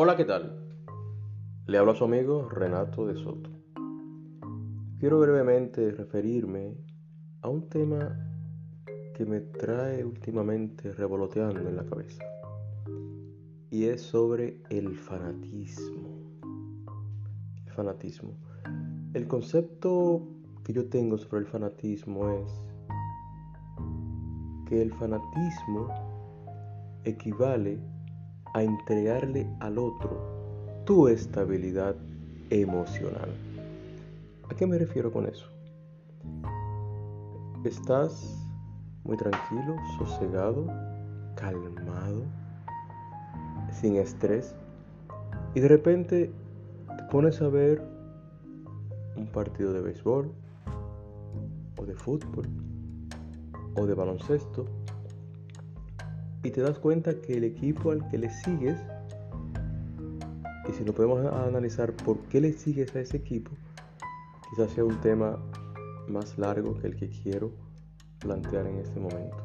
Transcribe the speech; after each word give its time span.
Hola, 0.00 0.14
¿qué 0.14 0.24
tal? 0.24 0.56
Le 1.66 1.76
habla 1.76 1.90
a 1.90 1.94
su 1.96 2.04
amigo 2.04 2.48
Renato 2.48 3.04
de 3.04 3.16
Soto. 3.16 3.50
Quiero 5.00 5.18
brevemente 5.18 5.90
referirme 5.90 6.76
a 7.42 7.48
un 7.48 7.68
tema 7.68 8.16
que 9.16 9.26
me 9.26 9.40
trae 9.40 10.04
últimamente 10.04 10.92
revoloteando 10.92 11.68
en 11.68 11.74
la 11.74 11.84
cabeza. 11.84 12.22
Y 13.70 13.86
es 13.86 14.02
sobre 14.02 14.62
el 14.70 14.94
fanatismo. 14.94 16.30
El 17.66 17.72
fanatismo. 17.72 18.36
El 19.14 19.26
concepto 19.26 20.28
que 20.62 20.74
yo 20.74 20.88
tengo 20.88 21.18
sobre 21.18 21.40
el 21.40 21.46
fanatismo 21.46 22.30
es 22.30 22.52
que 24.68 24.80
el 24.80 24.92
fanatismo 24.92 25.88
equivale 27.02 27.80
a 28.58 28.62
entregarle 28.64 29.46
al 29.60 29.78
otro 29.78 30.82
tu 30.84 31.06
estabilidad 31.06 31.94
emocional. 32.50 33.30
¿A 34.50 34.54
qué 34.56 34.66
me 34.66 34.76
refiero 34.78 35.12
con 35.12 35.26
eso? 35.26 35.46
Estás 37.64 38.36
muy 39.04 39.16
tranquilo, 39.16 39.76
sosegado, 39.96 40.66
calmado, 41.36 42.24
sin 43.70 43.96
estrés 43.96 44.56
y 45.54 45.60
de 45.60 45.68
repente 45.68 46.32
te 46.96 47.04
pones 47.12 47.40
a 47.40 47.48
ver 47.48 47.80
un 49.16 49.28
partido 49.28 49.72
de 49.72 49.82
béisbol 49.82 50.32
o 51.76 51.86
de 51.86 51.94
fútbol 51.94 52.48
o 53.76 53.86
de 53.86 53.94
baloncesto 53.94 54.66
y 56.42 56.50
te 56.50 56.60
das 56.60 56.78
cuenta 56.78 57.20
que 57.20 57.34
el 57.34 57.44
equipo 57.44 57.90
al 57.90 58.08
que 58.08 58.18
le 58.18 58.30
sigues, 58.30 58.78
y 60.68 60.72
si 60.72 60.84
no 60.84 60.92
podemos 60.92 61.24
analizar 61.26 61.92
por 61.92 62.18
qué 62.28 62.40
le 62.40 62.52
sigues 62.52 62.94
a 62.94 63.00
ese 63.00 63.16
equipo, 63.16 63.50
quizás 64.50 64.70
sea 64.72 64.84
un 64.84 65.00
tema 65.00 65.38
más 66.08 66.38
largo 66.38 66.78
que 66.78 66.88
el 66.88 66.96
que 66.96 67.08
quiero 67.08 67.52
plantear 68.18 68.66
en 68.66 68.78
este 68.78 69.00
momento. 69.00 69.36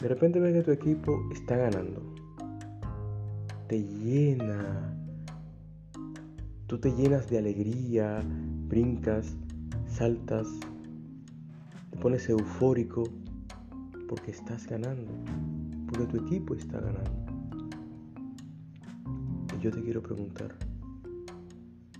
De 0.00 0.08
repente 0.08 0.40
ves 0.40 0.52
que 0.52 0.62
tu 0.62 0.70
equipo 0.70 1.12
está 1.32 1.56
ganando. 1.56 2.02
Te 3.68 3.82
llena. 3.82 4.96
Tú 6.66 6.78
te 6.78 6.92
llenas 6.92 7.28
de 7.30 7.38
alegría, 7.38 8.20
brincas, 8.68 9.36
saltas, 9.86 10.48
te 11.90 11.98
pones 11.98 12.28
eufórico 12.28 13.04
porque 14.08 14.30
estás 14.30 14.66
ganando, 14.66 15.12
porque 15.86 16.06
tu 16.06 16.16
equipo 16.24 16.54
está 16.54 16.80
ganando. 16.80 17.26
Y 19.56 19.62
yo 19.62 19.70
te 19.70 19.82
quiero 19.82 20.02
preguntar, 20.02 20.54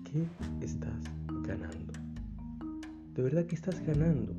¿qué 0.05 0.27
estás 0.61 1.05
ganando? 1.47 1.93
¿De 3.15 3.23
verdad 3.23 3.47
que 3.47 3.55
estás 3.55 3.81
ganando? 3.87 4.35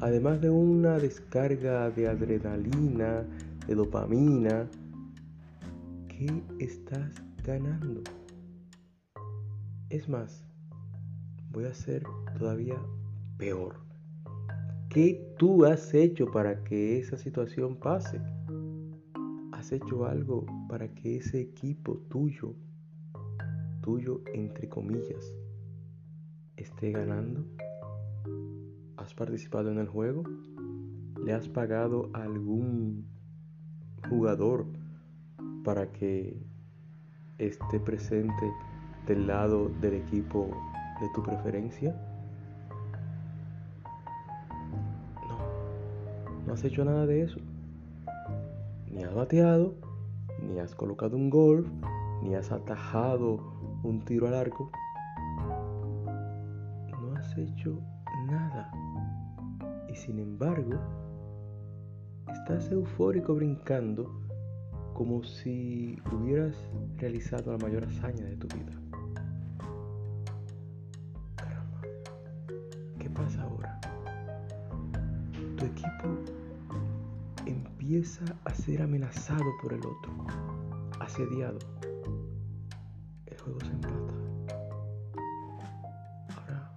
Además 0.00 0.40
de 0.40 0.50
una 0.50 0.98
descarga 0.98 1.90
de 1.90 2.08
adrenalina, 2.08 3.22
de 3.66 3.74
dopamina, 3.74 4.66
¿qué 6.08 6.42
estás 6.58 7.10
ganando? 7.44 8.02
Es 9.90 10.08
más, 10.08 10.44
voy 11.50 11.64
a 11.64 11.74
ser 11.74 12.02
todavía 12.38 12.76
peor. 13.36 13.89
¿Qué 14.90 15.24
tú 15.38 15.64
has 15.66 15.94
hecho 15.94 16.26
para 16.26 16.64
que 16.64 16.98
esa 16.98 17.16
situación 17.16 17.76
pase? 17.76 18.20
¿Has 19.52 19.70
hecho 19.70 20.04
algo 20.04 20.44
para 20.68 20.88
que 20.88 21.18
ese 21.18 21.40
equipo 21.40 21.98
tuyo, 22.08 22.56
tuyo 23.82 24.20
entre 24.34 24.68
comillas, 24.68 25.32
esté 26.56 26.90
ganando? 26.90 27.46
¿Has 28.96 29.14
participado 29.14 29.70
en 29.70 29.78
el 29.78 29.86
juego? 29.86 30.24
¿Le 31.24 31.34
has 31.34 31.48
pagado 31.48 32.10
a 32.12 32.24
algún 32.24 33.06
jugador 34.08 34.66
para 35.62 35.92
que 35.92 36.36
esté 37.38 37.78
presente 37.78 38.50
del 39.06 39.28
lado 39.28 39.68
del 39.80 39.94
equipo 39.94 40.50
de 41.00 41.08
tu 41.14 41.22
preferencia? 41.22 42.09
No 46.50 46.54
has 46.54 46.64
hecho 46.64 46.84
nada 46.84 47.06
de 47.06 47.22
eso. 47.22 47.38
Ni 48.90 49.04
has 49.04 49.14
bateado, 49.14 49.72
ni 50.42 50.58
has 50.58 50.74
colocado 50.74 51.16
un 51.16 51.30
golf, 51.30 51.64
ni 52.24 52.34
has 52.34 52.50
atajado 52.50 53.38
un 53.84 54.04
tiro 54.04 54.26
al 54.26 54.34
arco. 54.34 54.68
No 56.06 57.14
has 57.16 57.38
hecho 57.38 57.78
nada. 58.26 58.68
Y 59.88 59.94
sin 59.94 60.18
embargo, 60.18 60.72
estás 62.32 62.68
eufórico 62.72 63.36
brincando 63.36 64.10
como 64.92 65.22
si 65.22 66.02
hubieras 66.12 66.56
realizado 66.98 67.52
la 67.52 67.58
mayor 67.58 67.84
hazaña 67.84 68.24
de 68.24 68.36
tu 68.36 68.48
vida. 68.48 68.72
Caramba, 71.36 71.80
¿qué 72.98 73.08
pasa 73.08 73.40
ahora? 73.44 73.80
Tu 75.56 75.64
equipo 75.64 76.39
empieza 77.90 78.24
a 78.44 78.54
ser 78.54 78.82
amenazado 78.82 79.44
por 79.60 79.72
el 79.72 79.80
otro, 79.80 80.12
asediado. 81.00 81.58
El 83.26 83.36
juego 83.40 83.58
se 83.62 83.72
empata. 83.72 84.14
Ahora, 86.36 86.70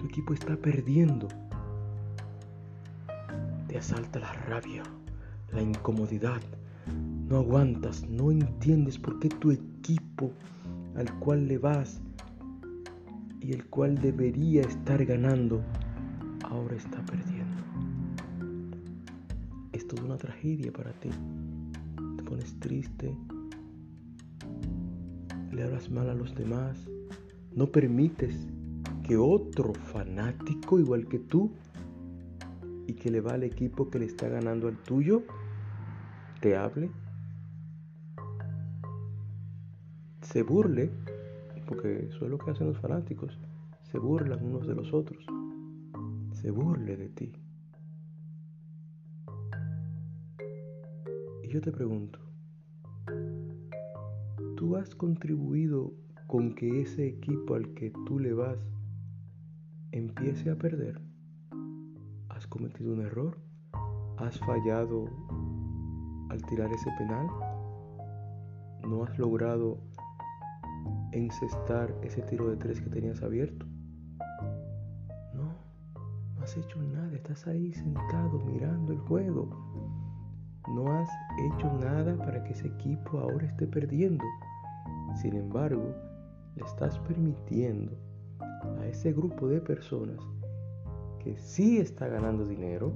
tu 0.00 0.06
equipo 0.06 0.34
está 0.34 0.56
perdiendo. 0.56 1.28
Te 3.68 3.78
asalta 3.78 4.18
la 4.18 4.32
rabia, 4.32 4.82
la 5.52 5.62
incomodidad. 5.62 6.40
No 7.28 7.36
aguantas, 7.36 8.02
no 8.08 8.32
entiendes 8.32 8.98
por 8.98 9.20
qué 9.20 9.28
tu 9.28 9.52
equipo 9.52 10.32
al 10.96 11.16
cual 11.20 11.46
le 11.46 11.58
vas 11.58 12.00
y 13.40 13.52
el 13.52 13.64
cual 13.66 13.96
debería 13.96 14.62
estar 14.62 15.04
ganando, 15.04 15.62
ahora 16.42 16.74
está 16.74 17.00
perdiendo 17.04 17.35
es 19.76 19.86
toda 19.86 20.04
una 20.04 20.16
tragedia 20.16 20.72
para 20.72 20.92
ti. 20.92 21.10
Te 22.16 22.22
pones 22.22 22.58
triste, 22.60 23.14
le 25.52 25.62
hablas 25.62 25.90
mal 25.90 26.08
a 26.08 26.14
los 26.14 26.34
demás, 26.34 26.88
no 27.54 27.66
permites 27.66 28.48
que 29.02 29.16
otro 29.16 29.74
fanático 29.74 30.80
igual 30.80 31.06
que 31.06 31.18
tú 31.18 31.52
y 32.86 32.94
que 32.94 33.10
le 33.10 33.20
va 33.20 33.32
al 33.32 33.42
equipo 33.42 33.90
que 33.90 33.98
le 33.98 34.06
está 34.06 34.28
ganando 34.28 34.68
al 34.68 34.78
tuyo, 34.78 35.22
te 36.40 36.56
hable, 36.56 36.90
se 40.22 40.42
burle, 40.42 40.90
porque 41.66 42.06
eso 42.06 42.24
es 42.24 42.30
lo 42.30 42.38
que 42.38 42.50
hacen 42.50 42.68
los 42.68 42.78
fanáticos, 42.78 43.38
se 43.90 43.98
burlan 43.98 44.44
unos 44.44 44.66
de 44.66 44.74
los 44.74 44.92
otros, 44.92 45.24
se 46.32 46.50
burle 46.50 46.96
de 46.96 47.08
ti. 47.10 47.32
Y 51.46 51.48
yo 51.48 51.60
te 51.60 51.70
pregunto, 51.70 52.18
¿tú 54.56 54.74
has 54.74 54.92
contribuido 54.96 55.92
con 56.26 56.56
que 56.56 56.82
ese 56.82 57.06
equipo 57.06 57.54
al 57.54 57.72
que 57.74 57.92
tú 58.04 58.18
le 58.18 58.32
vas 58.32 58.58
empiece 59.92 60.50
a 60.50 60.56
perder? 60.56 61.00
¿Has 62.30 62.48
cometido 62.48 62.92
un 62.94 63.02
error? 63.02 63.38
¿Has 64.16 64.40
fallado 64.40 65.04
al 66.30 66.42
tirar 66.46 66.72
ese 66.72 66.90
penal? 66.98 67.28
¿No 68.82 69.04
has 69.04 69.16
logrado 69.16 69.78
encestar 71.12 71.94
ese 72.02 72.22
tiro 72.22 72.50
de 72.50 72.56
tres 72.56 72.80
que 72.80 72.90
tenías 72.90 73.22
abierto? 73.22 73.66
No, 75.32 75.54
no 76.34 76.42
has 76.42 76.56
hecho 76.56 76.82
nada, 76.82 77.14
estás 77.14 77.46
ahí 77.46 77.72
sentado 77.72 78.40
mirando 78.40 78.92
el 78.92 78.98
juego 78.98 79.85
no 80.68 80.92
has 80.92 81.08
hecho 81.38 81.72
nada 81.74 82.16
para 82.16 82.42
que 82.42 82.52
ese 82.52 82.68
equipo 82.68 83.18
ahora 83.18 83.46
esté 83.46 83.66
perdiendo. 83.66 84.24
Sin 85.14 85.36
embargo, 85.36 85.94
le 86.56 86.64
estás 86.64 86.98
permitiendo 87.00 87.92
a 88.40 88.86
ese 88.86 89.12
grupo 89.12 89.48
de 89.48 89.60
personas 89.60 90.18
que 91.22 91.36
sí 91.36 91.78
está 91.78 92.08
ganando 92.08 92.44
dinero, 92.44 92.92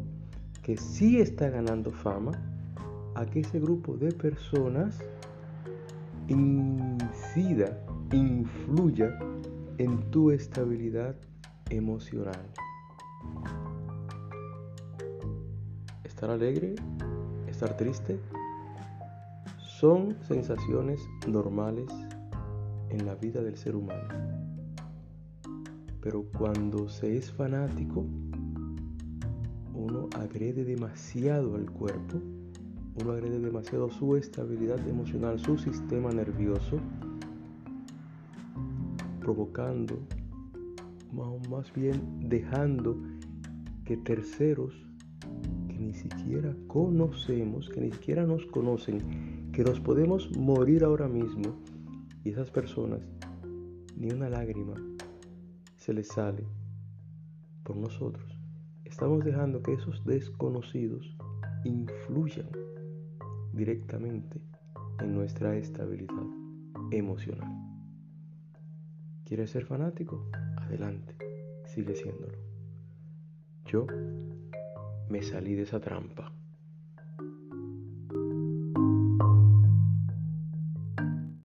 que 0.63 0.77
sí 0.77 1.21
está 1.21 1.51
ganando 1.51 1.91
fama, 1.91 2.33
a 3.15 3.27
que 3.27 3.41
ese 3.41 3.59
grupo 3.59 3.97
de 3.97 4.13
personas 4.13 4.99
incida, 6.29 7.77
influya 8.13 9.19
en 9.79 10.11
tu 10.11 10.31
estabilidad 10.31 11.17
emocional. 11.71 12.41
Estar 16.05 16.31
alegre 16.31 16.75
estar 17.61 17.77
triste 17.77 18.19
son 19.59 20.17
sensaciones 20.27 21.07
normales 21.29 21.91
en 22.89 23.05
la 23.05 23.15
vida 23.17 23.43
del 23.43 23.59
ser 23.59 23.77
humano. 23.77 24.09
Pero 26.01 26.25
cuando 26.39 26.89
se 26.89 27.19
es 27.19 27.31
fanático, 27.31 28.07
uno 29.75 30.09
agrede 30.19 30.65
demasiado 30.65 31.55
al 31.55 31.71
cuerpo, 31.71 32.23
uno 32.99 33.13
agrede 33.13 33.39
demasiado 33.39 33.91
su 33.91 34.17
estabilidad 34.17 34.81
emocional, 34.89 35.39
su 35.39 35.59
sistema 35.59 36.09
nervioso, 36.13 36.79
provocando, 39.21 39.99
más 41.51 41.71
bien 41.75 42.27
dejando 42.27 42.97
que 43.85 43.99
terceros 43.99 44.90
ni 45.81 45.95
siquiera 45.95 46.55
conocemos, 46.67 47.69
que 47.71 47.81
ni 47.81 47.91
siquiera 47.91 48.27
nos 48.27 48.45
conocen, 48.47 49.51
que 49.53 49.65
nos 49.65 49.81
podemos 49.81 50.31
morir 50.37 50.85
ahora 50.85 51.09
mismo, 51.09 51.57
y 52.23 52.31
esas 52.31 52.51
personas, 52.51 53.01
ni 53.97 54.11
una 54.11 54.29
lágrima 54.29 54.75
se 55.77 55.95
les 55.95 56.09
sale 56.09 56.45
por 57.65 57.77
nosotros. 57.77 58.39
Estamos 58.85 59.25
dejando 59.25 59.63
que 59.63 59.73
esos 59.73 60.05
desconocidos 60.05 61.17
influyan 61.65 62.51
directamente 63.53 64.41
en 65.01 65.15
nuestra 65.15 65.57
estabilidad 65.57 66.27
emocional. 66.91 67.51
¿Quieres 69.25 69.51
ser 69.51 69.65
fanático? 69.65 70.29
Adelante, 70.57 71.15
sigue 71.67 71.95
siéndolo. 71.95 72.37
Yo 73.65 73.87
me 75.11 75.23
salí 75.23 75.55
de 75.55 75.63
esa 75.63 75.81
trampa. 75.81 76.33